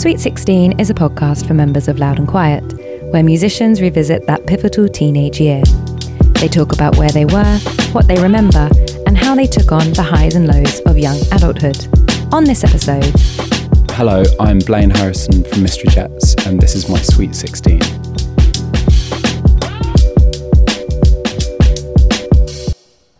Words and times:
Sweet 0.00 0.18
16 0.18 0.80
is 0.80 0.88
a 0.88 0.94
podcast 0.94 1.46
for 1.46 1.52
members 1.52 1.86
of 1.86 1.98
Loud 1.98 2.18
and 2.18 2.26
Quiet, 2.26 2.64
where 3.12 3.22
musicians 3.22 3.82
revisit 3.82 4.26
that 4.26 4.46
pivotal 4.46 4.88
teenage 4.88 5.38
year. 5.38 5.62
They 6.36 6.48
talk 6.48 6.72
about 6.72 6.96
where 6.96 7.10
they 7.10 7.26
were, 7.26 7.58
what 7.92 8.08
they 8.08 8.18
remember, 8.18 8.70
and 9.04 9.18
how 9.18 9.34
they 9.34 9.46
took 9.46 9.72
on 9.72 9.92
the 9.92 10.02
highs 10.02 10.36
and 10.36 10.46
lows 10.46 10.80
of 10.86 10.96
young 10.96 11.18
adulthood. 11.32 11.86
On 12.32 12.44
this 12.44 12.64
episode, 12.64 13.12
Hello, 13.90 14.22
I'm 14.40 14.60
Blaine 14.60 14.88
Harrison 14.88 15.44
from 15.44 15.62
Mystery 15.62 15.90
Jets, 15.90 16.34
and 16.46 16.58
this 16.58 16.74
is 16.74 16.88
my 16.88 16.98
Sweet 17.02 17.34
16. 17.34 17.82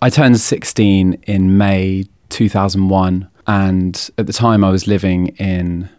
I 0.01 0.09
turned 0.09 0.41
16 0.41 1.13
in 1.25 1.59
May 1.59 2.07
2001, 2.31 3.29
and 3.47 4.11
at 4.17 4.27
the 4.27 4.33
time 4.33 4.65
I 4.65 4.71
was 4.71 4.87
living 4.87 5.27
in 5.37 5.91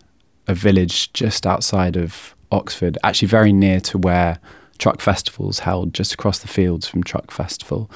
a 0.51 0.55
village 0.55 1.11
just 1.13 1.47
outside 1.47 1.95
of 1.95 2.35
Oxford, 2.51 2.97
actually 3.03 3.29
very 3.29 3.51
near 3.53 3.79
to 3.79 3.97
where 3.97 4.39
Truck 4.77 5.01
Festival's 5.01 5.59
held, 5.59 5.93
just 5.93 6.13
across 6.13 6.39
the 6.39 6.47
fields 6.47 6.87
from 6.87 7.03
Truck 7.03 7.31
Festival. 7.31 7.89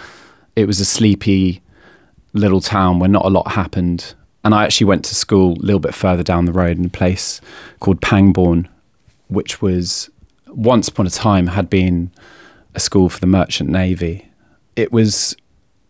It 0.55 0.65
was 0.65 0.79
a 0.79 0.85
sleepy 0.85 1.61
little 2.33 2.61
town 2.61 2.99
where 2.99 3.09
not 3.09 3.25
a 3.25 3.29
lot 3.29 3.51
happened. 3.51 4.15
And 4.43 4.53
I 4.53 4.63
actually 4.63 4.85
went 4.85 5.03
to 5.05 5.15
school 5.15 5.53
a 5.53 5.65
little 5.65 5.79
bit 5.79 5.95
further 5.95 6.23
down 6.23 6.45
the 6.45 6.53
road 6.53 6.77
in 6.77 6.85
a 6.85 6.89
place 6.89 7.41
called 7.79 8.01
Pangbourne, 8.01 8.69
which 9.27 9.61
was 9.61 10.09
once 10.47 10.87
upon 10.87 11.07
a 11.07 11.09
time 11.09 11.47
had 11.47 11.69
been 11.69 12.11
a 12.73 12.79
school 12.79 13.09
for 13.09 13.19
the 13.19 13.27
merchant 13.27 13.69
navy. 13.69 14.29
It 14.75 14.91
was 14.91 15.35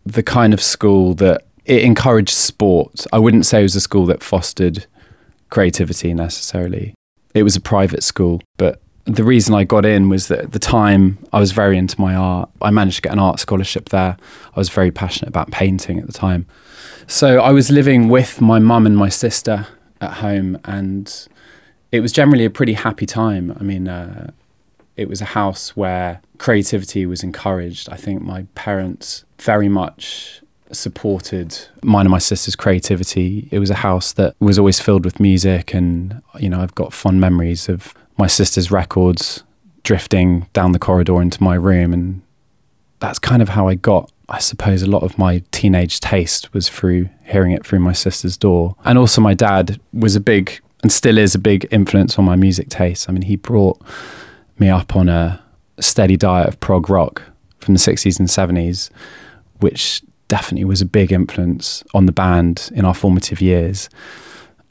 the 0.05 0.23
kind 0.23 0.53
of 0.53 0.61
school 0.61 1.13
that 1.15 1.45
it 1.65 1.83
encouraged 1.83 2.33
sport. 2.33 3.05
I 3.11 3.19
wouldn't 3.19 3.45
say 3.45 3.59
it 3.59 3.63
was 3.63 3.75
a 3.75 3.81
school 3.81 4.05
that 4.05 4.23
fostered 4.23 4.85
creativity 5.55 6.13
necessarily. 6.13 6.93
It 7.33 7.43
was 7.43 7.55
a 7.55 7.61
private 7.61 8.03
school, 8.03 8.41
but 8.57 8.81
the 9.05 9.23
reason 9.23 9.55
I 9.55 9.63
got 9.63 9.85
in 9.85 10.09
was 10.09 10.27
that 10.27 10.39
at 10.39 10.51
the 10.51 10.59
time 10.59 11.17
I 11.31 11.39
was 11.39 11.53
very 11.53 11.77
into 11.77 11.99
my 12.01 12.13
art. 12.13 12.49
I 12.61 12.71
managed 12.71 12.97
to 12.97 13.01
get 13.03 13.13
an 13.13 13.19
art 13.19 13.39
scholarship 13.39 13.87
there. 13.87 14.17
I 14.53 14.59
was 14.59 14.67
very 14.67 14.91
passionate 14.91 15.29
about 15.29 15.51
painting 15.51 15.97
at 15.97 16.07
the 16.07 16.11
time. 16.27 16.45
So 17.07 17.39
I 17.39 17.51
was 17.51 17.71
living 17.71 18.09
with 18.09 18.41
my 18.41 18.59
mum 18.59 18.85
and 18.85 18.97
my 18.97 19.07
sister 19.07 19.67
at 20.01 20.15
home, 20.15 20.59
and 20.65 21.05
it 21.89 22.01
was 22.01 22.11
generally 22.11 22.43
a 22.43 22.49
pretty 22.49 22.73
happy 22.73 23.05
time. 23.05 23.55
I 23.57 23.63
mean, 23.63 23.87
uh, 23.87 24.31
it 24.97 25.07
was 25.07 25.21
a 25.21 25.31
house 25.39 25.73
where 25.77 26.19
creativity 26.37 27.05
was 27.05 27.23
encouraged. 27.23 27.87
I 27.89 27.95
think 27.95 28.21
my 28.21 28.45
parents 28.55 29.23
very 29.39 29.69
much 29.69 30.41
supported 30.71 31.57
mine 31.83 32.05
and 32.05 32.11
my 32.11 32.19
sister's 32.19 32.55
creativity. 32.55 33.47
It 33.51 33.59
was 33.59 33.69
a 33.69 33.75
house 33.75 34.13
that 34.13 34.35
was 34.39 34.57
always 34.57 34.79
filled 34.79 35.05
with 35.05 35.19
music, 35.19 35.73
and 35.73 36.21
you 36.39 36.49
know, 36.49 36.61
I've 36.61 36.75
got 36.75 36.93
fond 36.93 37.19
memories 37.21 37.69
of 37.69 37.93
my 38.17 38.27
sister's 38.27 38.71
records 38.71 39.43
drifting 39.83 40.47
down 40.53 40.71
the 40.71 40.79
corridor 40.79 41.21
into 41.21 41.41
my 41.43 41.55
room, 41.55 41.93
and 41.93 42.21
that's 42.99 43.19
kind 43.19 43.41
of 43.41 43.49
how 43.49 43.67
I 43.67 43.75
got. 43.75 44.11
I 44.27 44.39
suppose 44.39 44.81
a 44.81 44.89
lot 44.89 45.03
of 45.03 45.19
my 45.19 45.43
teenage 45.51 45.99
taste 45.99 46.51
was 46.53 46.67
through 46.67 47.09
hearing 47.23 47.51
it 47.51 47.65
through 47.65 47.79
my 47.79 47.93
sister's 47.93 48.37
door. 48.37 48.75
And 48.83 48.97
also, 48.97 49.21
my 49.21 49.33
dad 49.33 49.79
was 49.93 50.15
a 50.15 50.19
big 50.19 50.61
and 50.85 50.91
still 50.91 51.17
is 51.17 51.33
a 51.33 51.39
big 51.39 51.67
influence 51.71 52.19
on 52.19 52.25
my 52.25 52.35
music 52.35 52.69
taste. 52.69 53.09
I 53.09 53.11
mean, 53.11 53.23
he 53.23 53.35
brought 53.35 53.81
me 54.59 54.69
up 54.69 54.95
on 54.95 55.09
a 55.09 55.43
steady 55.79 56.15
diet 56.15 56.47
of 56.47 56.59
prog 56.59 56.91
rock 56.91 57.23
from 57.57 57.73
the 57.73 57.79
60s 57.79 58.19
and 58.19 58.27
70s, 58.27 58.91
which 59.61 60.03
definitely 60.27 60.65
was 60.65 60.81
a 60.81 60.85
big 60.85 61.11
influence 61.11 61.83
on 61.93 62.05
the 62.05 62.11
band 62.11 62.69
in 62.73 62.85
our 62.85 62.93
formative 62.93 63.41
years. 63.41 63.89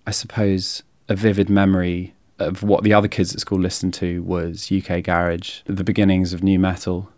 I 0.06 0.10
suppose 0.10 0.82
a 1.08 1.14
vivid 1.14 1.48
memory 1.48 2.14
of 2.38 2.62
what 2.62 2.82
the 2.82 2.92
other 2.92 3.08
kids 3.08 3.34
at 3.34 3.40
school 3.40 3.60
listened 3.60 3.94
to 3.94 4.22
was 4.22 4.70
UK 4.72 5.02
Garage, 5.02 5.60
the 5.66 5.84
beginnings 5.84 6.32
of 6.32 6.42
nu 6.42 6.58
metal, 6.58 7.10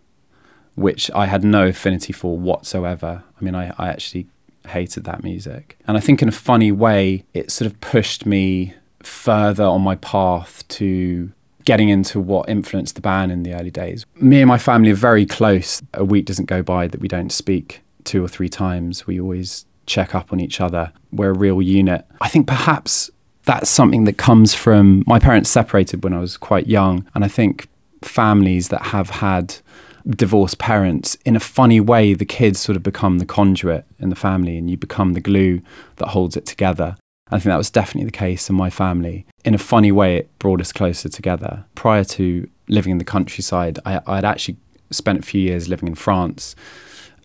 which 0.75 1.09
I 1.15 1.25
had 1.25 1.43
no 1.43 1.67
affinity 1.67 2.13
for 2.13 2.37
whatsoever. 2.37 3.23
I 3.39 3.43
mean, 3.43 3.55
I, 3.55 3.73
I 3.77 3.89
actually 3.89 4.27
hated 4.67 5.05
that 5.05 5.23
music. 5.23 5.77
And 5.87 5.97
I 5.97 5.99
think 5.99 6.21
in 6.21 6.29
a 6.29 6.33
funny 6.33 6.71
way, 6.71 7.25
it 7.33 7.51
sort 7.51 7.71
of 7.71 7.79
pushed 7.81 8.25
me 8.25 8.73
further 9.01 9.63
on 9.63 9.81
my 9.81 9.95
path 9.95 10.67
to 10.67 11.31
getting 11.65 11.89
into 11.89 12.19
what 12.19 12.47
influenced 12.47 12.95
the 12.95 13.01
band 13.01 13.31
in 13.31 13.43
the 13.43 13.53
early 13.53 13.71
days. 13.71 14.05
Me 14.15 14.41
and 14.41 14.47
my 14.47 14.57
family 14.57 14.91
are 14.91 14.95
very 14.95 15.25
close. 15.25 15.81
A 15.93 16.05
week 16.05 16.25
doesn't 16.25 16.45
go 16.45 16.61
by 16.61 16.87
that 16.87 17.01
we 17.01 17.07
don't 17.07 17.31
speak 17.31 17.81
two 18.07 18.23
or 18.23 18.27
three 18.27 18.49
times. 18.49 19.05
We 19.05 19.19
always 19.21 19.65
check 19.85 20.15
up 20.15 20.33
on 20.33 20.39
each 20.39 20.59
other. 20.59 20.91
We're 21.11 21.31
a 21.31 21.37
real 21.37 21.61
unit. 21.61 22.05
I 22.21 22.29
think 22.29 22.47
perhaps 22.47 23.11
that's 23.43 23.69
something 23.69 24.05
that 24.05 24.17
comes 24.17 24.53
from 24.53 25.03
my 25.05 25.19
parents 25.19 25.49
separated 25.49 26.03
when 26.03 26.13
I 26.13 26.19
was 26.19 26.37
quite 26.37 26.67
young. 26.67 27.07
And 27.13 27.23
I 27.23 27.27
think 27.27 27.67
families 28.01 28.69
that 28.69 28.87
have 28.87 29.09
had 29.09 29.57
divorced 30.05 30.57
parents, 30.57 31.15
in 31.25 31.35
a 31.35 31.39
funny 31.39 31.79
way, 31.79 32.13
the 32.13 32.25
kids 32.25 32.59
sort 32.59 32.75
of 32.75 32.83
become 32.83 33.19
the 33.19 33.25
conduit 33.25 33.85
in 33.99 34.09
the 34.09 34.15
family 34.15 34.57
and 34.57 34.69
you 34.69 34.77
become 34.77 35.13
the 35.13 35.21
glue 35.21 35.61
that 35.97 36.09
holds 36.09 36.35
it 36.37 36.45
together. 36.45 36.97
I 37.29 37.39
think 37.39 37.45
that 37.45 37.57
was 37.57 37.69
definitely 37.69 38.05
the 38.05 38.11
case 38.11 38.49
in 38.49 38.55
my 38.55 38.69
family. 38.69 39.25
In 39.43 39.53
a 39.53 39.57
funny 39.57 39.91
way, 39.91 40.17
it 40.17 40.39
brought 40.39 40.61
us 40.61 40.71
closer 40.71 41.09
together. 41.09 41.65
Prior 41.75 42.05
to 42.05 42.49
living 42.69 42.91
in 42.91 42.99
the 42.99 43.03
countryside, 43.03 43.79
I, 43.85 44.01
I'd 44.07 44.25
actually 44.25 44.57
spent 44.91 45.19
a 45.19 45.23
few 45.23 45.41
years 45.41 45.67
living 45.67 45.87
in 45.89 45.95
France 45.95 46.55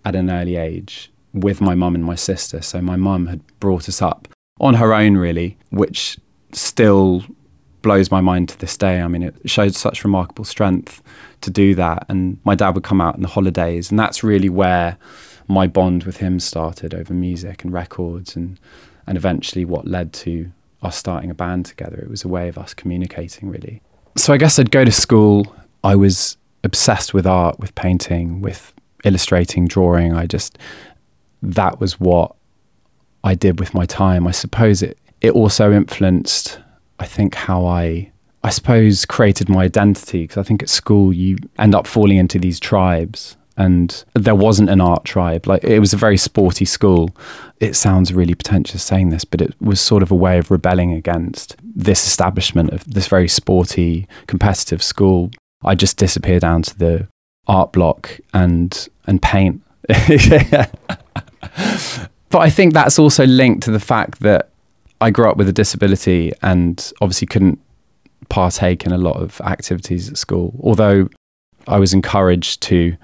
at 0.04 0.14
an 0.14 0.30
early 0.30 0.56
age 0.56 1.10
with 1.32 1.60
my 1.60 1.74
mum 1.74 1.94
and 1.94 2.04
my 2.04 2.14
sister. 2.14 2.62
So 2.62 2.80
my 2.80 2.96
mum 2.96 3.26
had 3.26 3.40
brought 3.60 3.88
us 3.88 4.02
up 4.02 4.28
on 4.60 4.74
her 4.74 4.92
own, 4.92 5.16
really, 5.16 5.56
which 5.70 6.18
still 6.52 7.24
blows 7.80 8.10
my 8.10 8.20
mind 8.20 8.48
to 8.48 8.58
this 8.58 8.76
day. 8.76 9.00
I 9.00 9.08
mean, 9.08 9.22
it 9.22 9.34
showed 9.46 9.74
such 9.74 10.04
remarkable 10.04 10.44
strength 10.44 11.02
to 11.40 11.50
do 11.50 11.74
that. 11.74 12.06
And 12.08 12.38
my 12.44 12.54
dad 12.54 12.74
would 12.74 12.84
come 12.84 13.00
out 13.00 13.16
in 13.16 13.22
the 13.22 13.28
holidays, 13.28 13.90
and 13.90 13.98
that's 13.98 14.22
really 14.22 14.48
where 14.48 14.96
my 15.48 15.66
bond 15.66 16.04
with 16.04 16.18
him 16.18 16.38
started 16.38 16.94
over 16.94 17.12
music 17.12 17.64
and 17.64 17.72
records, 17.72 18.36
and 18.36 18.58
and 19.06 19.16
eventually 19.16 19.64
what 19.64 19.86
led 19.86 20.12
to 20.12 20.52
us 20.82 20.96
starting 20.96 21.30
a 21.30 21.34
band 21.34 21.66
together. 21.66 21.96
It 21.96 22.08
was 22.08 22.24
a 22.24 22.28
way 22.28 22.48
of 22.48 22.56
us 22.56 22.72
communicating, 22.74 23.50
really. 23.50 23.82
So 24.16 24.32
I 24.32 24.36
guess 24.36 24.58
I'd 24.58 24.70
go 24.70 24.84
to 24.84 24.92
school. 24.92 25.54
I 25.82 25.96
was 25.96 26.36
obsessed 26.62 27.12
with 27.12 27.26
art, 27.26 27.58
with 27.58 27.74
painting, 27.74 28.40
with 28.40 28.72
illustrating, 29.04 29.66
drawing. 29.66 30.14
I 30.14 30.26
just 30.26 30.58
that 31.42 31.80
was 31.80 31.98
what 31.98 32.34
I 33.24 33.34
did 33.34 33.58
with 33.58 33.74
my 33.74 33.86
time. 33.86 34.26
I 34.26 34.32
suppose 34.32 34.82
it 34.82 34.98
it 35.20 35.32
also 35.32 35.72
influenced 35.72 36.60
I 36.98 37.06
think 37.06 37.34
how 37.34 37.66
I 37.66 38.10
I 38.44 38.50
suppose 38.50 39.04
created 39.04 39.48
my 39.48 39.64
identity 39.64 40.22
because 40.22 40.38
I 40.38 40.42
think 40.42 40.62
at 40.62 40.68
school 40.68 41.12
you 41.12 41.38
end 41.58 41.74
up 41.74 41.86
falling 41.86 42.18
into 42.18 42.38
these 42.38 42.58
tribes 42.58 43.36
and 43.56 44.04
there 44.14 44.34
wasn't 44.34 44.70
an 44.70 44.80
art 44.80 45.04
tribe 45.04 45.46
like 45.46 45.62
it 45.62 45.78
was 45.78 45.92
a 45.92 45.96
very 45.96 46.16
sporty 46.16 46.64
school 46.64 47.10
it 47.60 47.76
sounds 47.76 48.12
really 48.12 48.34
pretentious 48.34 48.82
saying 48.82 49.10
this 49.10 49.24
but 49.24 49.42
it 49.42 49.54
was 49.60 49.80
sort 49.80 50.02
of 50.02 50.10
a 50.10 50.14
way 50.14 50.38
of 50.38 50.50
rebelling 50.50 50.92
against 50.92 51.56
this 51.62 52.06
establishment 52.06 52.70
of 52.70 52.84
this 52.84 53.08
very 53.08 53.28
sporty 53.28 54.08
competitive 54.26 54.82
school 54.82 55.30
i 55.64 55.74
just 55.74 55.98
disappear 55.98 56.40
down 56.40 56.62
to 56.62 56.78
the 56.78 57.06
art 57.46 57.72
block 57.72 58.20
and 58.32 58.88
and 59.06 59.20
paint. 59.20 59.62
but 59.88 60.68
I 62.32 62.50
think 62.50 62.72
that's 62.72 62.98
also 62.98 63.26
linked 63.26 63.64
to 63.64 63.70
the 63.70 63.80
fact 63.80 64.20
that 64.20 64.50
I 65.00 65.10
grew 65.10 65.28
up 65.28 65.36
with 65.36 65.48
a 65.48 65.52
disability 65.52 66.32
and 66.42 66.92
obviously 67.00 67.26
couldn't 67.26 67.58
partake 68.28 68.86
in 68.86 68.92
a 68.92 68.98
lot 68.98 69.16
of 69.16 69.40
activities 69.40 70.08
at 70.08 70.16
school. 70.16 70.54
Although 70.62 71.08
I 71.66 71.78
was 71.78 71.92
encouraged 71.92 72.62
to, 72.62 72.96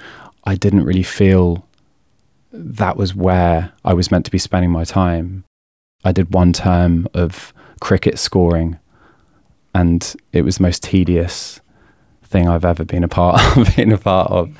I 0.44 0.54
didn't 0.54 0.84
really 0.84 1.02
feel 1.02 1.66
that 2.52 2.96
was 2.96 3.14
where 3.14 3.72
I 3.84 3.94
was 3.94 4.10
meant 4.10 4.24
to 4.26 4.30
be 4.30 4.38
spending 4.38 4.70
my 4.70 4.84
time. 4.84 5.44
I 6.04 6.12
did 6.12 6.32
one 6.32 6.52
term 6.52 7.08
of 7.12 7.52
cricket 7.80 8.18
scoring 8.18 8.78
and 9.74 10.14
it 10.32 10.42
was 10.42 10.56
the 10.56 10.62
most 10.62 10.82
tedious 10.82 11.60
thing 12.28 12.48
I've 12.48 12.64
ever 12.64 12.84
been 12.84 13.04
a 13.04 13.08
part 13.08 13.40
of. 13.56 13.76
been 13.76 13.92
a 13.92 13.98
part 13.98 14.30
of. 14.30 14.56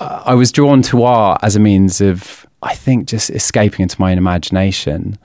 I 0.00 0.34
was 0.34 0.50
drawn 0.50 0.80
to 0.82 1.02
art 1.02 1.40
as 1.42 1.56
a 1.56 1.60
means 1.60 2.00
of, 2.00 2.46
I 2.62 2.74
think, 2.74 3.06
just 3.06 3.28
escaping 3.30 3.82
into 3.82 4.00
my 4.00 4.12
own 4.12 4.18
imagination. 4.18 5.18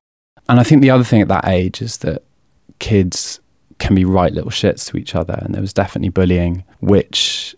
And 0.50 0.60
I 0.60 0.64
think 0.64 0.82
the 0.82 0.90
other 0.90 1.06
thing 1.06 1.22
at 1.22 1.30
that 1.30 1.48
age 1.48 1.82
is 1.82 1.98
that 2.00 2.24
kids 2.80 3.40
can 3.80 3.96
be 3.96 4.04
right 4.04 4.34
little 4.34 4.52
shits 4.52 4.90
to 4.90 4.98
each 4.98 5.16
other. 5.16 5.40
And 5.42 5.54
there 5.54 5.62
was 5.62 5.74
definitely 5.74 6.10
bullying, 6.10 6.66
which 6.82 7.56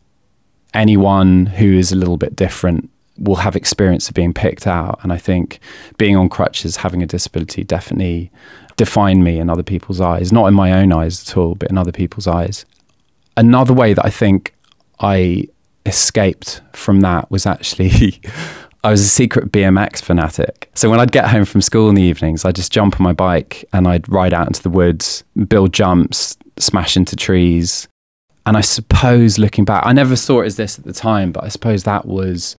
anyone 0.75 1.47
who 1.47 1.73
is 1.73 1.91
a 1.91 1.95
little 1.95 2.17
bit 2.17 2.35
different 2.35 2.89
will 3.17 3.37
have 3.37 3.55
experience 3.55 4.07
of 4.09 4.13
being 4.13 4.33
picked 4.33 4.67
out. 4.67 4.99
And 5.01 5.11
I 5.11 5.17
think 5.17 5.59
being 5.97 6.15
on 6.15 6.29
crutches, 6.29 6.77
having 6.77 7.01
a 7.01 7.07
disability, 7.07 7.63
definitely 7.63 8.31
defined 8.75 9.23
me 9.23 9.39
in 9.39 9.49
other 9.49 9.63
people's 9.63 9.99
eyes, 9.99 10.31
not 10.31 10.45
in 10.45 10.53
my 10.53 10.71
own 10.71 10.93
eyes 10.93 11.27
at 11.27 11.35
all, 11.35 11.55
but 11.55 11.71
in 11.71 11.79
other 11.79 11.91
people's 11.91 12.27
eyes 12.27 12.63
another 13.37 13.73
way 13.73 13.93
that 13.93 14.05
I 14.05 14.09
think 14.09 14.53
I 14.99 15.47
escaped 15.85 16.61
from 16.73 16.99
that 17.01 17.31
was 17.31 17.45
actually 17.45 18.19
I 18.83 18.91
was 18.91 19.01
a 19.01 19.07
secret 19.07 19.51
BMX 19.51 20.01
fanatic. 20.01 20.69
So 20.75 20.89
when 20.89 20.99
I'd 20.99 21.11
get 21.11 21.27
home 21.27 21.45
from 21.45 21.61
school 21.61 21.89
in 21.89 21.95
the 21.95 22.03
evenings, 22.03 22.45
I'd 22.45 22.55
just 22.55 22.71
jump 22.71 22.99
on 22.99 23.03
my 23.03 23.11
bike 23.11 23.65
and 23.73 23.87
I'd 23.87 24.07
ride 24.07 24.33
out 24.33 24.47
into 24.47 24.61
the 24.61 24.69
woods, 24.69 25.23
build 25.47 25.73
jumps, 25.73 26.37
smash 26.57 26.95
into 26.95 27.15
trees. 27.15 27.87
And 28.45 28.55
I 28.55 28.61
suppose 28.61 29.37
looking 29.37 29.65
back, 29.65 29.85
I 29.85 29.93
never 29.93 30.15
saw 30.15 30.41
it 30.41 30.45
as 30.45 30.55
this 30.55 30.79
at 30.79 30.85
the 30.85 30.93
time, 30.93 31.31
but 31.31 31.43
I 31.43 31.49
suppose 31.49 31.83
that 31.83 32.05
was 32.05 32.55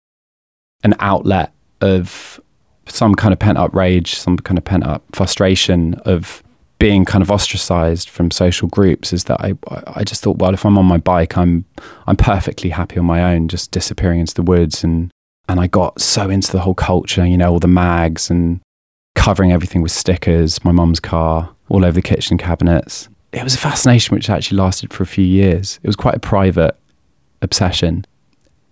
an 0.85 0.95
outlet 0.99 1.53
of 1.81 2.41
some 2.87 3.15
kind 3.15 3.33
of 3.33 3.39
pent 3.39 3.57
up 3.57 3.75
rage, 3.75 4.17
some 4.17 4.37
kind 4.37 4.59
of 4.59 4.65
pent 4.65 4.85
up 4.85 5.03
frustration 5.13 5.95
of 6.05 6.43
being 6.79 7.05
kind 7.05 7.23
of 7.23 7.31
ostracized 7.31 8.09
from 8.09 8.31
social 8.31 8.69
groups 8.69 9.13
is 9.13 9.25
that 9.25 9.41
I 9.41 9.55
I 9.87 10.05
just 10.05 10.23
thought 10.23 10.39
well 10.39 10.55
if 10.55 10.65
I'm 10.65 10.79
on 10.79 10.87
my 10.87 10.99
bike 10.99 11.37
I'm 11.37 11.65
I'm 12.07 12.17
perfectly 12.17 12.71
happy 12.71 12.99
on 12.99 13.05
my 13.05 13.35
own 13.35 13.49
just 13.49 13.71
disappearing 13.71 14.21
into 14.21 14.35
the 14.35 14.43
woods. 14.43 14.85
And 14.85 15.11
and 15.49 15.61
I 15.61 15.67
got 15.67 16.01
so 16.01 16.31
into 16.31 16.53
the 16.53 16.61
whole 16.61 16.75
culture 16.75 17.27
you 17.27 17.37
know 17.37 17.53
all 17.53 17.59
the 17.59 17.69
mags 17.69 18.31
and 18.31 18.61
covering 19.15 19.53
everything 19.53 19.83
with 19.83 19.93
stickers 19.93 20.65
my 20.65 20.73
mum's 20.73 21.01
car 21.01 21.55
all 21.69 21.85
over 21.85 21.95
the 21.95 22.03
kitchen 22.03 22.39
cabinets. 22.39 23.09
It 23.33 23.45
was 23.45 23.55
a 23.55 23.59
fascination 23.59 24.15
which 24.15 24.31
actually 24.31 24.59
lasted 24.59 24.93
for 24.93 25.03
a 25.03 25.07
few 25.07 25.25
years. 25.25 25.79
It 25.83 25.87
was 25.87 25.97
quite 25.97 26.15
a 26.15 26.21
private 26.21 26.77
obsession 27.43 28.07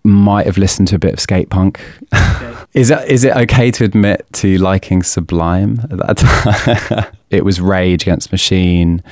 might 0.07 0.47
have 0.47 0.59
listened 0.59 0.89
to 0.89 0.97
a 0.97 0.99
bit 0.99 1.13
of 1.13 1.21
skate 1.21 1.51
punk. 1.51 1.81
Okay. 2.15 2.55
is 2.75 2.91
it 2.91 3.09
is 3.09 3.25
it 3.25 3.37
okay 3.37 3.71
to 3.73 3.85
admit 3.85 4.27
to 4.35 4.59
liking 4.59 5.03
Sublime 5.03 5.81
at 5.91 5.99
that 5.99 6.17
time? 6.99 7.17
it 7.31 7.45
was 7.45 7.61
Rage 7.61 8.03
Against 8.03 8.33
Machine, 8.33 9.03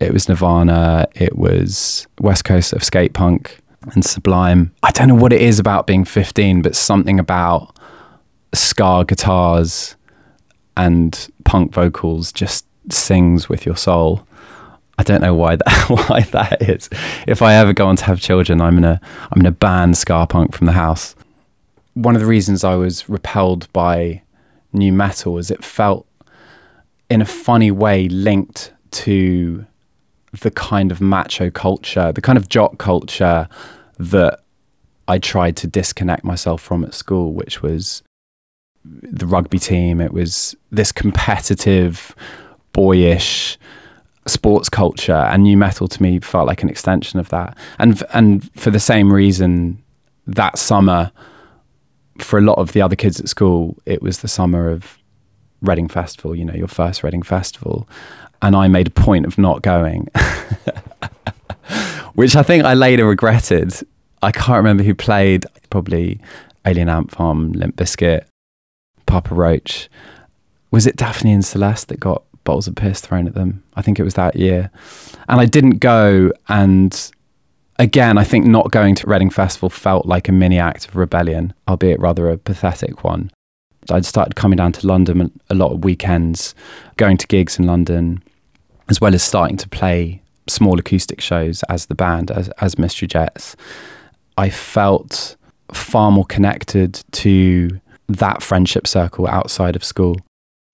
it 0.00 0.12
was 0.12 0.28
Nirvana, 0.28 1.06
it 1.14 1.36
was 1.36 2.06
West 2.20 2.44
Coast 2.44 2.72
of 2.72 2.84
skate 2.84 3.12
punk 3.12 3.58
and 3.92 4.04
Sublime. 4.04 4.72
I 4.82 4.90
don't 4.90 5.08
know 5.08 5.14
what 5.14 5.32
it 5.32 5.42
is 5.42 5.58
about 5.58 5.86
being 5.86 6.04
15, 6.04 6.62
but 6.62 6.74
something 6.74 7.18
about 7.18 7.76
ska 8.52 9.04
guitars 9.06 9.96
and 10.76 11.28
punk 11.44 11.72
vocals 11.72 12.32
just 12.32 12.66
sings 12.90 13.48
with 13.48 13.66
your 13.66 13.76
soul. 13.76 14.26
I 14.98 15.02
don't 15.02 15.20
know 15.20 15.34
why 15.34 15.56
that 15.56 15.84
why 16.08 16.20
that 16.20 16.62
is. 16.62 16.88
If 17.26 17.42
I 17.42 17.54
ever 17.54 17.72
go 17.72 17.86
on 17.86 17.96
to 17.96 18.04
have 18.04 18.20
children, 18.20 18.60
I'm 18.60 18.74
gonna 18.74 19.00
I'm 19.22 19.40
gonna 19.40 19.50
ban 19.50 19.94
ska 19.94 20.26
punk 20.28 20.54
from 20.54 20.66
the 20.66 20.72
house. 20.72 21.14
One 21.94 22.14
of 22.14 22.20
the 22.20 22.26
reasons 22.26 22.64
I 22.64 22.74
was 22.74 23.08
repelled 23.08 23.72
by 23.72 24.22
nu 24.72 24.92
metal 24.92 25.38
is 25.38 25.50
it 25.50 25.64
felt 25.64 26.06
in 27.08 27.20
a 27.20 27.26
funny 27.26 27.70
way 27.70 28.08
linked 28.08 28.72
to 28.90 29.66
the 30.40 30.50
kind 30.50 30.90
of 30.90 31.00
macho 31.00 31.50
culture, 31.50 32.12
the 32.12 32.20
kind 32.20 32.36
of 32.36 32.48
jock 32.48 32.78
culture 32.78 33.48
that 33.98 34.40
I 35.06 35.18
tried 35.18 35.56
to 35.58 35.66
disconnect 35.66 36.24
myself 36.24 36.60
from 36.62 36.84
at 36.84 36.94
school, 36.94 37.34
which 37.34 37.62
was 37.62 38.02
the 38.84 39.26
rugby 39.26 39.58
team. 39.58 40.00
It 40.00 40.12
was 40.12 40.54
this 40.70 40.92
competitive, 40.92 42.14
boyish, 42.72 43.58
sports 44.26 44.68
culture 44.68 45.12
and 45.12 45.44
nu 45.44 45.56
metal 45.56 45.88
to 45.88 46.02
me 46.02 46.18
felt 46.20 46.46
like 46.46 46.62
an 46.62 46.68
extension 46.68 47.20
of 47.20 47.28
that. 47.28 47.56
And 47.78 48.02
and 48.12 48.50
for 48.58 48.70
the 48.70 48.80
same 48.80 49.12
reason 49.12 49.82
that 50.26 50.58
summer 50.58 51.12
for 52.18 52.38
a 52.38 52.42
lot 52.42 52.58
of 52.58 52.72
the 52.72 52.80
other 52.80 52.96
kids 52.96 53.20
at 53.20 53.28
school 53.28 53.76
it 53.84 54.00
was 54.00 54.20
the 54.20 54.28
summer 54.28 54.70
of 54.70 54.98
Reading 55.60 55.88
Festival 55.88 56.34
you 56.34 56.44
know 56.44 56.54
your 56.54 56.68
first 56.68 57.02
Reading 57.02 57.22
Festival. 57.22 57.88
And 58.42 58.54
I 58.54 58.68
made 58.68 58.88
a 58.88 58.90
point 58.90 59.26
of 59.26 59.38
not 59.38 59.62
going 59.62 60.08
which 62.14 62.36
I 62.36 62.42
think 62.42 62.64
I 62.64 62.74
later 62.74 63.06
regretted. 63.06 63.74
I 64.22 64.32
can't 64.32 64.56
remember 64.56 64.82
who 64.82 64.94
played 64.94 65.46
probably 65.70 66.20
Alien 66.66 66.88
Ant 66.88 67.10
Farm 67.10 67.52
Limp 67.52 67.76
Bizkit 67.76 68.24
Papa 69.06 69.34
Roach. 69.34 69.88
Was 70.70 70.86
it 70.86 70.96
Daphne 70.96 71.32
and 71.32 71.44
Celeste 71.44 71.88
that 71.88 72.00
got 72.00 72.24
bottles 72.44 72.68
of 72.68 72.74
piss 72.74 73.00
thrown 73.00 73.26
at 73.26 73.34
them. 73.34 73.62
I 73.74 73.82
think 73.82 73.98
it 73.98 74.04
was 74.04 74.14
that 74.14 74.36
year. 74.36 74.70
And 75.28 75.40
I 75.40 75.46
didn't 75.46 75.78
go. 75.78 76.30
And 76.48 77.10
again, 77.78 78.18
I 78.18 78.24
think 78.24 78.46
not 78.46 78.70
going 78.70 78.94
to 78.96 79.06
Reading 79.06 79.30
Festival 79.30 79.70
felt 79.70 80.06
like 80.06 80.28
a 80.28 80.32
mini 80.32 80.58
act 80.58 80.86
of 80.86 80.96
rebellion, 80.96 81.54
albeit 81.68 82.00
rather 82.00 82.30
a 82.30 82.38
pathetic 82.38 83.02
one. 83.02 83.30
I'd 83.90 84.06
started 84.06 84.36
coming 84.36 84.56
down 84.56 84.72
to 84.72 84.86
London 84.86 85.30
a 85.50 85.54
lot 85.54 85.72
of 85.72 85.84
weekends, 85.84 86.54
going 86.96 87.18
to 87.18 87.26
gigs 87.26 87.58
in 87.58 87.66
London, 87.66 88.22
as 88.88 89.00
well 89.00 89.14
as 89.14 89.22
starting 89.22 89.56
to 89.58 89.68
play 89.68 90.22
small 90.46 90.78
acoustic 90.78 91.20
shows 91.20 91.62
as 91.64 91.86
the 91.86 91.94
band, 91.94 92.30
as, 92.30 92.48
as 92.60 92.78
Mystery 92.78 93.08
Jets. 93.08 93.56
I 94.38 94.50
felt 94.50 95.36
far 95.72 96.10
more 96.10 96.24
connected 96.24 97.02
to 97.12 97.80
that 98.08 98.42
friendship 98.42 98.86
circle 98.86 99.26
outside 99.26 99.76
of 99.76 99.84
school 99.84 100.16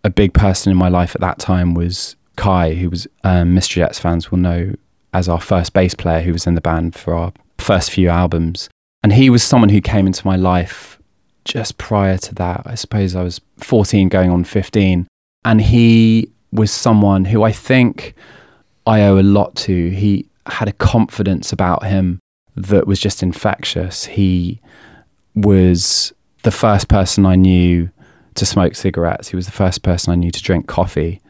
a 0.05 0.11
big 0.11 0.33
person 0.33 0.71
in 0.71 0.79
my 0.79 0.89
life 0.89 1.15
at 1.15 1.21
that 1.21 1.39
time 1.39 1.75
was 1.75 2.17
Kai, 2.37 2.75
who 2.75 2.91
was 2.91 3.07
um, 3.25 3.55
Mystery 3.55 3.83
Jets 3.83 3.99
fans 3.99 4.31
will 4.31 4.39
know 4.39 4.75
as 5.13 5.29
our 5.29 5.41
first 5.41 5.73
bass 5.73 5.95
player, 5.95 6.21
who 6.21 6.33
was 6.33 6.47
in 6.47 6.55
the 6.55 6.61
band 6.61 6.95
for 6.95 7.15
our 7.15 7.33
first 7.59 7.91
few 7.91 8.09
albums. 8.09 8.69
And 9.03 9.13
he 9.13 9.31
was 9.31 9.43
someone 9.43 9.71
who 9.71 9.81
came 9.81 10.07
into 10.07 10.27
my 10.27 10.37
life 10.37 10.99
just 11.45 11.79
prior 11.79 12.19
to 12.19 12.35
that. 12.37 12.63
I 12.67 12.75
suppose 12.75 13.15
I 13.15 13.23
was 13.23 13.41
14 13.59 14.09
going 14.09 14.31
on 14.31 14.45
15. 14.45 15.07
And 15.45 15.61
he 15.61 16.31
was 16.53 16.71
someone 16.71 17.27
who 17.27 17.43
I 17.43 17.53
think 17.53 18.15
I 18.87 19.03
owe 19.03 19.19
a 19.19 19.23
lot 19.23 19.55
to. 19.57 19.91
He 19.91 20.27
had 20.47 20.69
a 20.69 20.73
confidence 20.73 21.53
about 21.53 21.85
him 21.85 22.21
that 22.57 22.87
was 22.87 23.01
just 23.01 23.23
infectious. 23.23 24.05
He 24.05 24.61
was 25.35 26.13
the 26.43 26.51
first 26.51 26.89
person 26.89 27.25
I 27.27 27.37
knew 27.37 27.91
to 28.35 28.47
smoke 28.47 28.75
cigarettes. 28.75 29.29
He 29.29 29.37
was 29.37 29.47
the 29.47 29.53
first 29.53 29.83
person 29.83 30.13
I 30.13 30.17
knew 30.17 30.31
to 30.31 30.43
drink 30.43 30.67
coffee 30.67 31.21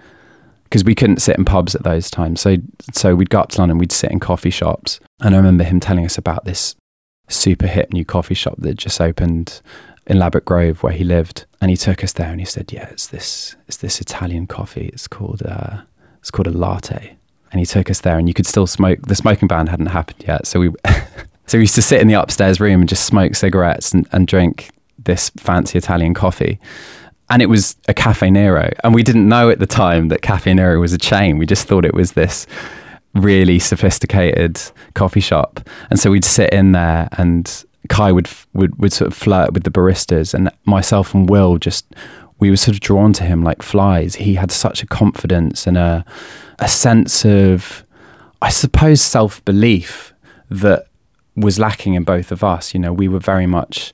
because 0.64 0.84
we 0.84 0.94
couldn't 0.94 1.20
sit 1.20 1.36
in 1.36 1.44
pubs 1.44 1.74
at 1.74 1.82
those 1.82 2.10
times. 2.10 2.40
So 2.40 2.56
so 2.92 3.14
we'd 3.14 3.30
go 3.30 3.40
up 3.40 3.50
to 3.50 3.58
London, 3.58 3.78
we'd 3.78 3.92
sit 3.92 4.10
in 4.10 4.20
coffee 4.20 4.50
shops, 4.50 5.00
and 5.20 5.34
I 5.34 5.38
remember 5.38 5.64
him 5.64 5.80
telling 5.80 6.04
us 6.04 6.16
about 6.16 6.44
this 6.44 6.76
super 7.28 7.66
hip 7.66 7.92
new 7.92 8.04
coffee 8.04 8.34
shop 8.34 8.54
that 8.58 8.74
just 8.76 9.00
opened 9.00 9.60
in 10.06 10.18
Ladbroke 10.18 10.44
Grove 10.44 10.82
where 10.82 10.92
he 10.92 11.04
lived, 11.04 11.46
and 11.60 11.70
he 11.70 11.76
took 11.76 12.02
us 12.02 12.12
there 12.12 12.30
and 12.30 12.40
he 12.40 12.46
said, 12.46 12.72
"Yeah, 12.72 12.88
it's 12.90 13.08
this 13.08 13.56
it's 13.66 13.78
this 13.78 14.00
Italian 14.00 14.46
coffee. 14.46 14.90
It's 14.92 15.08
called 15.08 15.42
uh, 15.42 15.82
it's 16.20 16.30
called 16.30 16.46
a 16.46 16.52
latte." 16.52 17.16
And 17.52 17.58
he 17.58 17.66
took 17.66 17.90
us 17.90 18.00
there, 18.00 18.16
and 18.16 18.28
you 18.28 18.34
could 18.34 18.46
still 18.46 18.68
smoke. 18.68 19.00
The 19.02 19.16
smoking 19.16 19.48
ban 19.48 19.66
hadn't 19.66 19.86
happened 19.86 20.24
yet, 20.26 20.46
so 20.46 20.60
we. 20.60 20.70
so 21.46 21.58
we 21.58 21.62
used 21.62 21.74
to 21.74 21.82
sit 21.82 22.00
in 22.00 22.06
the 22.06 22.14
upstairs 22.14 22.60
room 22.60 22.78
and 22.78 22.88
just 22.88 23.06
smoke 23.06 23.34
cigarettes 23.34 23.92
and, 23.92 24.06
and 24.12 24.28
drink 24.28 24.70
this 25.04 25.30
fancy 25.36 25.78
Italian 25.78 26.14
coffee. 26.14 26.58
And 27.28 27.40
it 27.42 27.46
was 27.46 27.76
a 27.88 27.94
Cafe 27.94 28.28
Nero. 28.30 28.70
And 28.82 28.94
we 28.94 29.02
didn't 29.02 29.28
know 29.28 29.50
at 29.50 29.60
the 29.60 29.66
time 29.66 30.08
that 30.08 30.20
Cafe 30.20 30.52
Nero 30.52 30.80
was 30.80 30.92
a 30.92 30.98
chain. 30.98 31.38
We 31.38 31.46
just 31.46 31.66
thought 31.66 31.84
it 31.84 31.94
was 31.94 32.12
this 32.12 32.46
really 33.14 33.58
sophisticated 33.58 34.60
coffee 34.94 35.20
shop. 35.20 35.60
And 35.90 35.98
so 35.98 36.10
we'd 36.10 36.24
sit 36.24 36.52
in 36.52 36.72
there 36.72 37.08
and 37.12 37.64
Kai 37.88 38.12
would, 38.12 38.28
would, 38.52 38.76
would 38.80 38.92
sort 38.92 39.10
of 39.10 39.16
flirt 39.16 39.52
with 39.52 39.62
the 39.62 39.70
baristas. 39.70 40.34
And 40.34 40.50
myself 40.64 41.14
and 41.14 41.28
Will 41.30 41.58
just, 41.58 41.86
we 42.40 42.50
were 42.50 42.56
sort 42.56 42.74
of 42.74 42.80
drawn 42.80 43.12
to 43.14 43.24
him 43.24 43.44
like 43.44 43.62
flies. 43.62 44.16
He 44.16 44.34
had 44.34 44.50
such 44.50 44.82
a 44.82 44.86
confidence 44.86 45.66
and 45.66 45.78
a, 45.78 46.04
a 46.58 46.68
sense 46.68 47.24
of, 47.24 47.84
I 48.42 48.50
suppose, 48.50 49.00
self 49.00 49.44
belief 49.44 50.12
that 50.50 50.86
was 51.36 51.58
lacking 51.58 51.94
in 51.94 52.04
both 52.04 52.32
of 52.32 52.42
us. 52.42 52.74
You 52.74 52.80
know, 52.80 52.92
we 52.92 53.08
were 53.08 53.20
very 53.20 53.46
much 53.46 53.92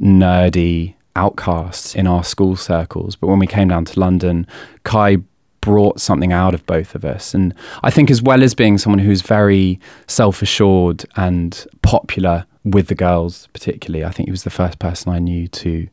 nerdy 0.00 0.94
outcasts 1.16 1.94
in 1.94 2.06
our 2.06 2.24
school 2.24 2.56
circles. 2.56 3.16
But 3.16 3.28
when 3.28 3.38
we 3.38 3.46
came 3.46 3.68
down 3.68 3.84
to 3.86 4.00
London, 4.00 4.46
Kai 4.84 5.18
brought 5.60 6.00
something 6.00 6.32
out 6.32 6.54
of 6.54 6.64
both 6.66 6.94
of 6.94 7.04
us. 7.04 7.34
And 7.34 7.54
I 7.82 7.90
think, 7.90 8.10
as 8.10 8.22
well 8.22 8.42
as 8.42 8.54
being 8.54 8.78
someone 8.78 9.00
who's 9.00 9.22
very 9.22 9.78
self 10.06 10.42
assured 10.42 11.04
and 11.16 11.66
popular 11.82 12.46
with 12.64 12.88
the 12.88 12.94
girls, 12.94 13.48
particularly, 13.52 14.04
I 14.04 14.10
think 14.10 14.28
he 14.28 14.32
was 14.32 14.44
the 14.44 14.50
first 14.50 14.78
person 14.78 15.12
I 15.12 15.18
knew 15.18 15.48
to 15.48 15.88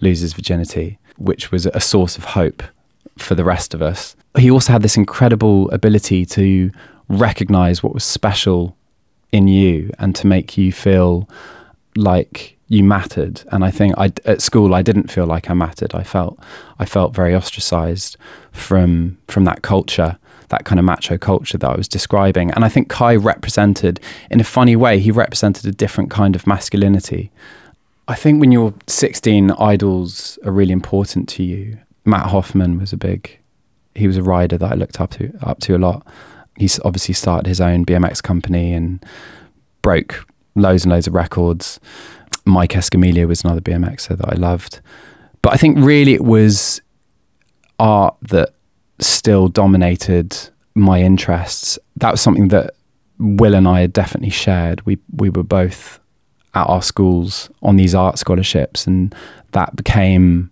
lose 0.00 0.20
his 0.20 0.32
virginity, 0.32 0.98
which 1.18 1.50
was 1.50 1.66
a 1.66 1.80
source 1.80 2.16
of 2.16 2.24
hope 2.24 2.62
for 3.18 3.34
the 3.34 3.44
rest 3.44 3.74
of 3.74 3.82
us. 3.82 4.16
He 4.38 4.50
also 4.50 4.72
had 4.72 4.82
this 4.82 4.96
incredible 4.96 5.70
ability 5.70 6.24
to 6.26 6.70
recognize 7.08 7.82
what 7.82 7.92
was 7.92 8.04
special 8.04 8.76
in 9.32 9.48
you 9.48 9.92
and 9.98 10.14
to 10.16 10.26
make 10.26 10.56
you 10.56 10.72
feel 10.72 11.28
like 11.96 12.56
you 12.70 12.84
mattered. 12.84 13.42
And 13.52 13.64
i 13.64 13.70
think 13.70 13.94
I, 13.98 14.12
at 14.24 14.40
school 14.40 14.74
i 14.74 14.80
didn't 14.80 15.10
feel 15.10 15.26
like 15.26 15.50
i 15.50 15.54
mattered. 15.54 15.94
I 15.94 16.04
felt 16.04 16.38
i 16.78 16.86
felt 16.86 17.14
very 17.14 17.34
ostracized 17.34 18.16
from 18.52 19.18
from 19.28 19.44
that 19.44 19.62
culture 19.62 20.16
that 20.48 20.64
kind 20.64 20.80
of 20.80 20.84
macho 20.84 21.16
culture 21.18 21.58
that 21.58 21.68
i 21.68 21.76
was 21.76 21.88
describing. 21.88 22.50
And 22.52 22.64
i 22.64 22.68
think 22.68 22.88
kai 22.88 23.14
represented 23.16 24.00
in 24.30 24.40
a 24.40 24.44
funny 24.44 24.76
way 24.76 24.98
he 25.00 25.10
represented 25.10 25.66
a 25.66 25.72
different 25.72 26.10
kind 26.10 26.34
of 26.34 26.46
masculinity. 26.46 27.30
I 28.08 28.14
think 28.14 28.40
when 28.40 28.50
you're 28.50 28.74
16 28.86 29.52
idols 29.52 30.38
are 30.44 30.50
really 30.52 30.72
important 30.72 31.28
to 31.30 31.44
you. 31.44 31.78
Matt 32.04 32.26
hoffman 32.30 32.78
was 32.78 32.92
a 32.92 32.96
big 32.96 33.38
he 33.94 34.06
was 34.06 34.16
a 34.16 34.22
rider 34.22 34.56
that 34.56 34.72
i 34.72 34.74
looked 34.74 35.00
up 35.00 35.10
to 35.10 35.36
up 35.42 35.58
to 35.60 35.76
a 35.76 35.78
lot. 35.78 36.06
He's 36.56 36.78
obviously 36.84 37.14
started 37.14 37.48
his 37.48 37.60
own 37.60 37.84
bmx 37.84 38.22
company 38.22 38.72
and 38.72 39.04
broke 39.82 40.24
loads 40.54 40.84
and 40.84 40.92
loads 40.92 41.06
of 41.06 41.14
records 41.14 41.80
Mike 42.44 42.70
Escamilla 42.70 43.26
was 43.26 43.44
another 43.44 43.60
BMXer 43.60 44.16
that 44.16 44.28
I 44.28 44.34
loved. 44.34 44.80
But 45.42 45.54
I 45.54 45.56
think 45.56 45.78
really 45.78 46.14
it 46.14 46.24
was 46.24 46.80
art 47.78 48.16
that 48.22 48.50
still 48.98 49.48
dominated 49.48 50.36
my 50.74 51.00
interests. 51.00 51.78
That 51.96 52.12
was 52.12 52.20
something 52.20 52.48
that 52.48 52.74
Will 53.18 53.54
and 53.54 53.68
I 53.68 53.80
had 53.80 53.92
definitely 53.92 54.30
shared. 54.30 54.84
We 54.86 54.98
we 55.14 55.30
were 55.30 55.42
both 55.42 56.00
at 56.54 56.66
our 56.66 56.82
schools 56.82 57.50
on 57.62 57.76
these 57.76 57.94
art 57.94 58.18
scholarships, 58.18 58.86
and 58.86 59.14
that 59.52 59.76
became 59.76 60.50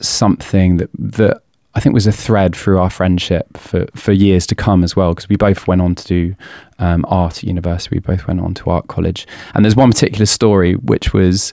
something 0.00 0.78
that 0.78 0.90
that 0.98 1.42
I 1.74 1.80
think 1.80 1.94
was 1.94 2.06
a 2.06 2.12
thread 2.12 2.56
through 2.56 2.78
our 2.78 2.90
friendship 2.90 3.56
for, 3.56 3.86
for 3.94 4.12
years 4.12 4.46
to 4.48 4.54
come 4.54 4.82
as 4.82 4.96
well, 4.96 5.14
because 5.14 5.28
we 5.28 5.36
both 5.36 5.68
went 5.68 5.80
on 5.80 5.94
to 5.94 6.04
do 6.06 6.36
um, 6.78 7.04
art 7.08 7.38
at 7.38 7.44
university. 7.44 7.96
We 7.96 8.00
both 8.00 8.26
went 8.26 8.40
on 8.40 8.54
to 8.54 8.70
art 8.70 8.88
college. 8.88 9.26
And 9.54 9.64
there's 9.64 9.76
one 9.76 9.90
particular 9.90 10.26
story 10.26 10.74
which 10.74 11.12
was 11.12 11.52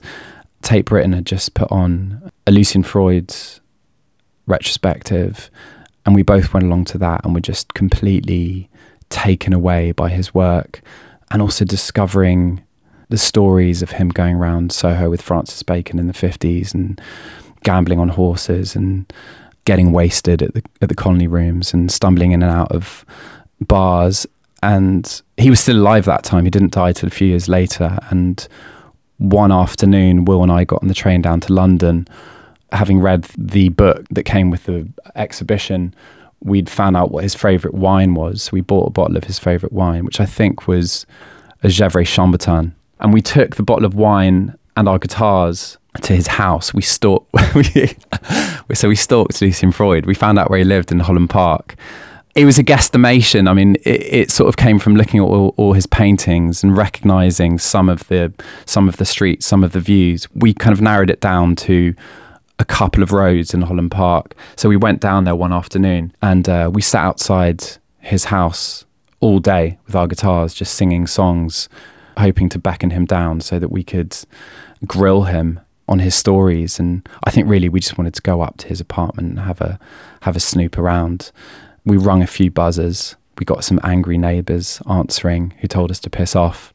Tate 0.62 0.86
Britain 0.86 1.12
had 1.12 1.24
just 1.24 1.54
put 1.54 1.70
on 1.70 2.30
a 2.46 2.50
Lucian 2.50 2.82
Freud 2.82 3.34
retrospective, 4.46 5.50
and 6.04 6.14
we 6.14 6.22
both 6.22 6.52
went 6.52 6.66
along 6.66 6.86
to 6.86 6.98
that 6.98 7.24
and 7.24 7.34
were 7.34 7.40
just 7.40 7.74
completely 7.74 8.68
taken 9.10 9.52
away 9.52 9.92
by 9.92 10.08
his 10.08 10.34
work 10.34 10.80
and 11.30 11.42
also 11.42 11.64
discovering 11.64 12.62
the 13.08 13.18
stories 13.18 13.82
of 13.82 13.92
him 13.92 14.08
going 14.08 14.36
around 14.36 14.72
Soho 14.72 15.08
with 15.08 15.22
Francis 15.22 15.62
Bacon 15.62 15.98
in 15.98 16.06
the 16.06 16.12
50s 16.12 16.74
and 16.74 17.00
gambling 17.62 17.98
on 17.98 18.10
horses 18.10 18.76
and 18.76 19.10
getting 19.68 19.92
wasted 19.92 20.40
at 20.40 20.54
the 20.54 20.62
at 20.80 20.88
the 20.88 20.94
colony 20.94 21.26
rooms 21.26 21.74
and 21.74 21.92
stumbling 21.92 22.32
in 22.32 22.42
and 22.42 22.50
out 22.50 22.72
of 22.72 23.04
bars. 23.60 24.26
And 24.62 25.04
he 25.36 25.50
was 25.50 25.60
still 25.60 25.76
alive 25.76 26.06
that 26.06 26.24
time. 26.24 26.44
He 26.44 26.50
didn't 26.50 26.72
die 26.72 26.92
till 26.92 27.06
a 27.06 27.10
few 27.10 27.28
years 27.28 27.50
later. 27.50 27.98
And 28.08 28.48
one 29.18 29.52
afternoon, 29.52 30.24
Will 30.24 30.42
and 30.42 30.50
I 30.50 30.64
got 30.64 30.80
on 30.82 30.88
the 30.88 30.94
train 30.94 31.20
down 31.20 31.40
to 31.40 31.52
London, 31.52 32.08
having 32.72 32.98
read 32.98 33.24
the 33.36 33.68
book 33.68 34.06
that 34.10 34.22
came 34.22 34.48
with 34.50 34.64
the 34.64 34.88
exhibition. 35.16 35.94
We'd 36.40 36.70
found 36.70 36.96
out 36.96 37.10
what 37.10 37.22
his 37.22 37.34
favourite 37.34 37.76
wine 37.76 38.14
was. 38.14 38.50
We 38.50 38.62
bought 38.62 38.86
a 38.86 38.90
bottle 38.90 39.18
of 39.18 39.24
his 39.24 39.38
favourite 39.38 39.74
wine, 39.74 40.06
which 40.06 40.18
I 40.18 40.24
think 40.24 40.66
was 40.66 41.04
a 41.62 41.68
Gevrey 41.68 42.06
Chambertin. 42.06 42.72
And 43.00 43.12
we 43.12 43.20
took 43.20 43.56
the 43.56 43.62
bottle 43.62 43.84
of 43.84 43.94
wine 43.94 44.56
and 44.78 44.88
our 44.88 44.98
guitars 44.98 45.76
to 46.02 46.14
his 46.14 46.26
house. 46.26 46.72
We 46.72 46.82
stalked, 46.82 47.34
so 48.74 48.88
we 48.88 48.96
stalked 48.96 49.40
Lucian 49.40 49.72
Freud. 49.72 50.06
We 50.06 50.14
found 50.14 50.38
out 50.38 50.50
where 50.50 50.58
he 50.58 50.64
lived 50.64 50.92
in 50.92 51.00
Holland 51.00 51.30
Park. 51.30 51.76
It 52.34 52.44
was 52.44 52.58
a 52.58 52.62
guesstimation. 52.62 53.48
I 53.48 53.52
mean, 53.52 53.76
it, 53.84 54.02
it 54.02 54.30
sort 54.30 54.48
of 54.48 54.56
came 54.56 54.78
from 54.78 54.94
looking 54.94 55.20
at 55.20 55.24
all, 55.24 55.54
all, 55.56 55.72
his 55.72 55.86
paintings 55.86 56.62
and 56.62 56.76
recognizing 56.76 57.58
some 57.58 57.88
of 57.88 58.06
the 58.08 58.32
some 58.64 58.88
of 58.88 58.98
the 58.98 59.04
streets, 59.04 59.46
some 59.46 59.64
of 59.64 59.72
the 59.72 59.80
views. 59.80 60.28
We 60.34 60.54
kind 60.54 60.72
of 60.72 60.80
narrowed 60.80 61.10
it 61.10 61.20
down 61.20 61.56
to 61.56 61.94
a 62.58 62.64
couple 62.64 63.02
of 63.02 63.12
roads 63.12 63.54
in 63.54 63.62
Holland 63.62 63.90
Park. 63.90 64.34
So 64.56 64.68
we 64.68 64.76
went 64.76 65.00
down 65.00 65.24
there 65.24 65.36
one 65.36 65.52
afternoon 65.52 66.12
and 66.22 66.48
uh, 66.48 66.70
we 66.72 66.82
sat 66.82 67.04
outside 67.04 67.64
his 68.00 68.26
house 68.26 68.84
all 69.20 69.38
day 69.38 69.78
with 69.86 69.94
our 69.94 70.06
guitars, 70.06 70.54
just 70.54 70.74
singing 70.74 71.06
songs, 71.06 71.68
hoping 72.16 72.48
to 72.50 72.58
beckon 72.58 72.90
him 72.90 73.04
down 73.04 73.40
so 73.40 73.58
that 73.58 73.70
we 73.70 73.82
could 73.82 74.16
grill 74.86 75.24
him 75.24 75.60
on 75.88 75.98
his 75.98 76.14
stories. 76.14 76.78
And 76.78 77.08
I 77.24 77.30
think 77.30 77.48
really 77.48 77.68
we 77.68 77.80
just 77.80 77.98
wanted 77.98 78.14
to 78.14 78.22
go 78.22 78.40
up 78.42 78.58
to 78.58 78.68
his 78.68 78.80
apartment 78.80 79.30
and 79.30 79.40
have 79.40 79.60
a 79.60 79.78
have 80.22 80.36
a 80.36 80.40
snoop 80.40 80.78
around. 80.78 81.32
We 81.84 81.96
rung 81.96 82.22
a 82.22 82.26
few 82.26 82.50
buzzers. 82.50 83.16
We 83.38 83.44
got 83.44 83.64
some 83.64 83.80
angry 83.82 84.18
neighbours 84.18 84.82
answering 84.88 85.54
who 85.60 85.68
told 85.68 85.90
us 85.90 86.00
to 86.00 86.10
piss 86.10 86.36
off. 86.36 86.74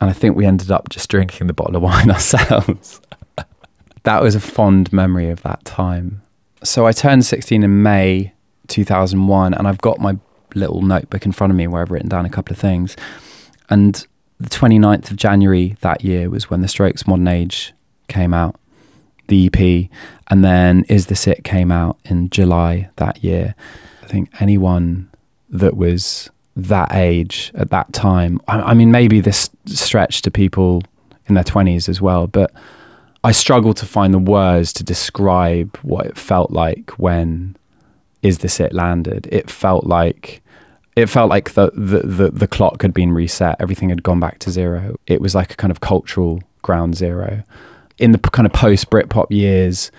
And 0.00 0.08
I 0.08 0.12
think 0.12 0.36
we 0.36 0.46
ended 0.46 0.70
up 0.70 0.88
just 0.88 1.10
drinking 1.10 1.46
the 1.46 1.52
bottle 1.52 1.76
of 1.76 1.82
wine 1.90 2.10
ourselves. 2.10 3.00
that 4.04 4.22
was 4.22 4.34
a 4.34 4.40
fond 4.40 4.92
memory 4.92 5.30
of 5.30 5.42
that 5.42 5.64
time. 5.64 6.22
So 6.62 6.86
I 6.86 6.92
turned 6.92 7.24
16 7.24 7.62
in 7.62 7.82
May 7.82 8.32
2001, 8.68 9.54
and 9.54 9.66
I've 9.66 9.80
got 9.80 9.98
my 9.98 10.18
little 10.54 10.82
notebook 10.82 11.24
in 11.24 11.32
front 11.32 11.50
of 11.50 11.56
me 11.56 11.66
where 11.66 11.82
I've 11.82 11.90
written 11.90 12.08
down 12.08 12.26
a 12.26 12.30
couple 12.30 12.52
of 12.52 12.58
things. 12.58 12.96
And 13.70 14.06
the 14.38 14.48
29th 14.48 15.10
of 15.10 15.16
January 15.16 15.76
that 15.80 16.04
year 16.04 16.28
was 16.28 16.50
when 16.50 16.60
the 16.60 16.68
Strokes 16.68 17.06
Modern 17.06 17.28
Age 17.28 17.72
came 18.10 18.34
out, 18.34 18.60
the 19.28 19.46
EP, 19.46 19.88
and 20.30 20.44
then 20.44 20.84
Is 20.88 21.06
This 21.06 21.26
It 21.26 21.44
came 21.44 21.72
out 21.72 21.98
in 22.04 22.28
July 22.28 22.90
that 22.96 23.24
year. 23.24 23.54
I 24.02 24.06
think 24.06 24.28
anyone 24.40 25.08
that 25.48 25.76
was 25.76 26.30
that 26.56 26.92
age 26.92 27.50
at 27.54 27.70
that 27.70 27.92
time, 27.92 28.40
I, 28.46 28.60
I 28.60 28.74
mean, 28.74 28.90
maybe 28.90 29.20
this 29.20 29.48
stretched 29.66 30.24
to 30.24 30.30
people 30.30 30.82
in 31.26 31.34
their 31.34 31.44
20s 31.44 31.88
as 31.88 32.00
well, 32.02 32.26
but 32.26 32.52
I 33.24 33.32
struggle 33.32 33.72
to 33.74 33.86
find 33.86 34.12
the 34.12 34.18
words 34.18 34.72
to 34.74 34.84
describe 34.84 35.76
what 35.78 36.06
it 36.06 36.18
felt 36.18 36.50
like 36.50 36.90
when 36.92 37.56
Is 38.22 38.38
This 38.38 38.60
It 38.60 38.72
landed. 38.72 39.28
It 39.30 39.50
felt 39.50 39.86
like 39.86 40.42
it 40.96 41.06
felt 41.06 41.30
like 41.30 41.54
the, 41.54 41.70
the, 41.72 42.00
the, 42.00 42.30
the, 42.30 42.48
clock 42.48 42.82
had 42.82 42.92
been 42.92 43.12
reset. 43.12 43.56
Everything 43.60 43.90
had 43.90 44.02
gone 44.02 44.18
back 44.18 44.40
to 44.40 44.50
zero. 44.50 44.96
It 45.06 45.20
was 45.20 45.36
like 45.36 45.52
a 45.52 45.56
kind 45.56 45.70
of 45.70 45.80
cultural 45.80 46.42
ground 46.62 46.96
zero 46.96 47.44
in 48.00 48.12
the 48.12 48.18
kind 48.18 48.46
of 48.46 48.52
post 48.52 48.90
Britpop 48.90 49.30
years, 49.30 49.92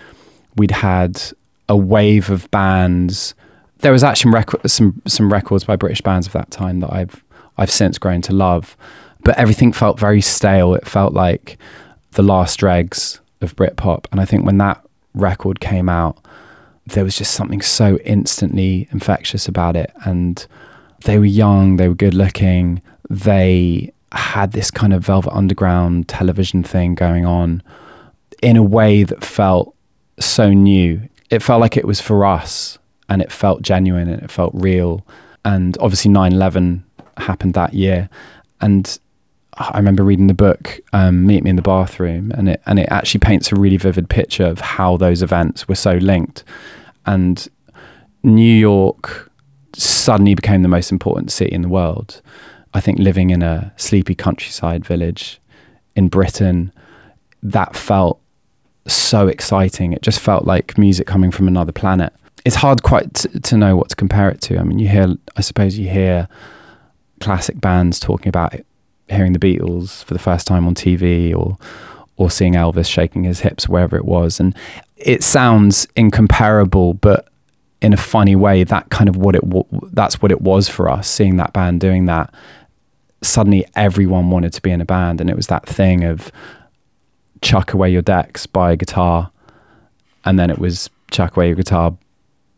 we'd 0.56 0.72
had 0.72 1.22
a 1.68 1.76
wave 1.76 2.28
of 2.28 2.50
bands. 2.50 3.34
There 3.78 3.92
was 3.92 4.04
actually 4.04 4.32
rec- 4.32 4.66
some 4.66 5.00
some 5.06 5.32
records 5.32 5.64
by 5.64 5.76
British 5.76 6.02
bands 6.02 6.26
of 6.26 6.32
that 6.34 6.50
time 6.50 6.80
that 6.80 6.92
I've 6.92 7.24
I've 7.56 7.70
since 7.70 7.98
grown 7.98 8.20
to 8.22 8.32
love, 8.32 8.76
but 9.24 9.38
everything 9.38 9.72
felt 9.72 9.98
very 9.98 10.20
stale. 10.20 10.74
It 10.74 10.86
felt 10.86 11.14
like 11.14 11.58
the 12.12 12.22
last 12.22 12.58
dregs 12.58 13.20
of 13.40 13.56
Britpop, 13.56 14.06
and 14.10 14.20
I 14.20 14.24
think 14.24 14.44
when 14.44 14.58
that 14.58 14.84
record 15.14 15.60
came 15.60 15.88
out, 15.88 16.18
there 16.86 17.04
was 17.04 17.16
just 17.16 17.34
something 17.34 17.62
so 17.62 17.98
instantly 18.04 18.88
infectious 18.90 19.46
about 19.46 19.76
it. 19.76 19.92
And 20.04 20.44
they 21.04 21.18
were 21.18 21.24
young, 21.24 21.76
they 21.76 21.88
were 21.88 21.94
good 21.94 22.14
looking, 22.14 22.82
they 23.08 23.92
had 24.12 24.52
this 24.52 24.70
kind 24.70 24.92
of 24.92 25.04
Velvet 25.04 25.32
Underground 25.32 26.08
television 26.08 26.62
thing 26.62 26.94
going 26.94 27.24
on 27.24 27.62
in 28.42 28.56
a 28.56 28.62
way 28.62 29.04
that 29.04 29.24
felt 29.24 29.74
so 30.20 30.52
new. 30.52 31.08
It 31.30 31.42
felt 31.42 31.60
like 31.60 31.76
it 31.76 31.86
was 31.86 32.00
for 32.00 32.26
us 32.26 32.78
and 33.08 33.22
it 33.22 33.32
felt 33.32 33.62
genuine 33.62 34.08
and 34.08 34.22
it 34.22 34.30
felt 34.30 34.52
real. 34.54 35.06
And 35.44 35.78
obviously 35.80 36.10
9 36.10 36.32
11 36.32 36.84
happened 37.16 37.54
that 37.54 37.72
year. 37.72 38.10
And 38.60 38.98
I 39.54 39.76
remember 39.76 40.02
reading 40.02 40.28
the 40.28 40.34
book 40.34 40.80
um, 40.92 41.26
"Meet 41.26 41.44
Me 41.44 41.50
in 41.50 41.56
the 41.56 41.62
Bathroom," 41.62 42.32
and 42.34 42.48
it 42.48 42.62
and 42.64 42.78
it 42.78 42.88
actually 42.90 43.20
paints 43.20 43.52
a 43.52 43.56
really 43.56 43.76
vivid 43.76 44.08
picture 44.08 44.46
of 44.46 44.60
how 44.60 44.96
those 44.96 45.22
events 45.22 45.68
were 45.68 45.74
so 45.74 45.94
linked. 45.94 46.42
And 47.04 47.46
New 48.22 48.54
York 48.54 49.30
suddenly 49.74 50.34
became 50.34 50.62
the 50.62 50.68
most 50.68 50.90
important 50.90 51.30
city 51.30 51.54
in 51.54 51.62
the 51.62 51.68
world. 51.68 52.22
I 52.72 52.80
think 52.80 52.98
living 52.98 53.30
in 53.30 53.42
a 53.42 53.72
sleepy 53.76 54.14
countryside 54.14 54.86
village 54.86 55.40
in 55.94 56.08
Britain, 56.08 56.72
that 57.42 57.76
felt 57.76 58.21
so 58.86 59.28
exciting. 59.28 59.92
It 59.92 60.02
just 60.02 60.20
felt 60.20 60.44
like 60.44 60.78
music 60.78 61.06
coming 61.06 61.30
from 61.30 61.48
another 61.48 61.72
planet. 61.72 62.12
It's 62.44 62.56
hard 62.56 62.82
quite 62.82 63.14
to, 63.14 63.40
to 63.40 63.56
know 63.56 63.76
what 63.76 63.88
to 63.90 63.96
compare 63.96 64.28
it 64.28 64.40
to. 64.42 64.58
I 64.58 64.62
mean, 64.64 64.78
you 64.78 64.88
hear, 64.88 65.14
I 65.36 65.40
suppose, 65.40 65.78
you 65.78 65.88
hear 65.88 66.28
classic 67.20 67.60
bands 67.60 68.00
talking 68.00 68.28
about 68.28 68.54
it, 68.54 68.66
hearing 69.08 69.32
the 69.32 69.38
Beatles 69.38 70.04
for 70.04 70.14
the 70.14 70.20
first 70.20 70.46
time 70.46 70.66
on 70.66 70.74
TV 70.74 71.34
or 71.34 71.58
or 72.16 72.30
seeing 72.30 72.52
Elvis 72.52 72.88
shaking 72.88 73.24
his 73.24 73.40
hips 73.40 73.68
wherever 73.68 73.96
it 73.96 74.04
was, 74.04 74.38
and 74.38 74.54
it 74.96 75.24
sounds 75.24 75.88
incomparable, 75.96 76.94
but 76.94 77.26
in 77.80 77.92
a 77.92 77.96
funny 77.96 78.36
way, 78.36 78.62
that 78.64 78.90
kind 78.90 79.08
of 79.08 79.16
what 79.16 79.34
it 79.34 79.42
that's 79.92 80.22
what 80.22 80.30
it 80.30 80.40
was 80.40 80.68
for 80.68 80.88
us. 80.88 81.08
Seeing 81.08 81.36
that 81.38 81.52
band 81.52 81.80
doing 81.80 82.06
that, 82.06 82.32
suddenly 83.22 83.64
everyone 83.74 84.30
wanted 84.30 84.52
to 84.52 84.62
be 84.62 84.70
in 84.70 84.80
a 84.80 84.84
band, 84.84 85.20
and 85.20 85.28
it 85.28 85.36
was 85.36 85.48
that 85.48 85.66
thing 85.66 86.04
of 86.04 86.30
chuck 87.42 87.72
away 87.74 87.90
your 87.90 88.02
decks, 88.02 88.46
buy 88.46 88.72
a 88.72 88.76
guitar, 88.76 89.30
and 90.24 90.38
then 90.38 90.50
it 90.50 90.58
was 90.58 90.88
chuck 91.10 91.36
away 91.36 91.48
your 91.48 91.56
guitar, 91.56 91.96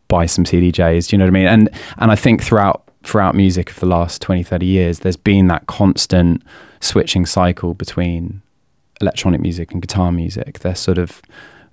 buy 0.07 0.25
some 0.25 0.45
CDJs. 0.45 1.11
You 1.11 1.17
know 1.17 1.25
what 1.25 1.29
I 1.29 1.31
mean? 1.31 1.47
And 1.47 1.69
and 1.97 2.11
I 2.11 2.15
think 2.15 2.41
throughout 2.41 2.83
throughout 3.03 3.35
music 3.35 3.69
of 3.69 3.79
the 3.79 3.85
last 3.85 4.21
20, 4.21 4.41
30 4.43 4.65
years, 4.65 4.99
there's 4.99 5.17
been 5.17 5.47
that 5.47 5.67
constant 5.67 6.41
switching 6.79 7.25
cycle 7.25 7.73
between 7.73 8.41
electronic 8.99 9.41
music 9.41 9.71
and 9.71 9.81
guitar 9.81 10.11
music. 10.11 10.59
They're 10.59 10.75
sort 10.75 10.97
of 10.97 11.21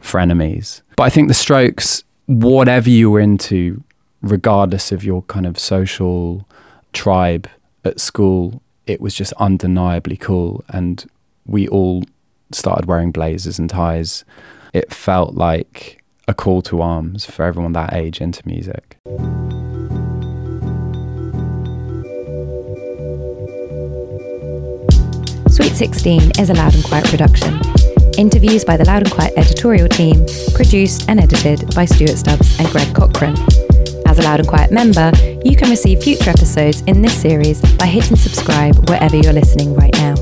frenemies. 0.00 0.82
But 0.96 1.04
I 1.04 1.10
think 1.10 1.28
the 1.28 1.34
Strokes, 1.34 2.04
whatever 2.26 2.90
you 2.90 3.10
were 3.10 3.20
into, 3.20 3.82
regardless 4.20 4.92
of 4.92 5.04
your 5.04 5.22
kind 5.22 5.46
of 5.46 5.58
social 5.58 6.46
tribe 6.92 7.48
at 7.84 7.98
school, 7.98 8.62
it 8.86 9.00
was 9.00 9.14
just 9.14 9.32
undeniably 9.34 10.16
cool. 10.16 10.64
And 10.68 11.04
we 11.46 11.66
all 11.68 12.04
started 12.54 12.86
wearing 12.86 13.10
blazers 13.10 13.58
and 13.58 13.68
ties, 13.68 14.24
it 14.72 14.92
felt 14.92 15.34
like 15.34 16.02
a 16.28 16.34
call 16.34 16.62
to 16.62 16.80
arms 16.80 17.24
for 17.24 17.42
everyone 17.44 17.72
that 17.72 17.92
age 17.92 18.20
into 18.20 18.46
music. 18.46 18.96
Sweet 25.48 25.74
16 25.74 26.32
is 26.38 26.48
a 26.48 26.54
Loud 26.54 26.74
and 26.74 26.84
Quiet 26.84 27.04
production. 27.06 27.60
Interviews 28.16 28.64
by 28.64 28.76
the 28.76 28.84
Loud 28.86 29.02
and 29.02 29.12
Quiet 29.12 29.34
editorial 29.36 29.88
team, 29.88 30.24
produced 30.54 31.08
and 31.08 31.20
edited 31.20 31.74
by 31.74 31.84
Stuart 31.84 32.16
Stubbs 32.16 32.58
and 32.58 32.68
Greg 32.68 32.94
Cochran. 32.94 33.36
As 34.06 34.18
a 34.18 34.22
Loud 34.22 34.40
and 34.40 34.48
Quiet 34.48 34.70
member, 34.70 35.12
you 35.44 35.56
can 35.56 35.70
receive 35.70 36.02
future 36.02 36.30
episodes 36.30 36.80
in 36.82 37.02
this 37.02 37.20
series 37.20 37.60
by 37.76 37.86
hitting 37.86 38.16
subscribe 38.16 38.88
wherever 38.88 39.16
you're 39.16 39.32
listening 39.32 39.74
right 39.74 39.92
now. 39.94 40.14